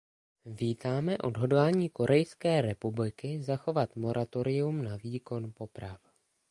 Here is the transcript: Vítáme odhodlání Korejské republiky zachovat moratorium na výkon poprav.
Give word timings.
Vítáme 0.45 1.17
odhodlání 1.17 1.89
Korejské 1.89 2.61
republiky 2.61 3.41
zachovat 3.43 3.95
moratorium 3.95 4.83
na 4.83 4.97
výkon 4.97 5.53
poprav. 5.53 6.01